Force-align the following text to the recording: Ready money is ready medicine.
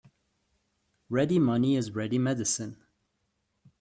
Ready 1.11 1.37
money 1.37 1.75
is 1.75 1.91
ready 1.91 2.17
medicine. 2.17 2.77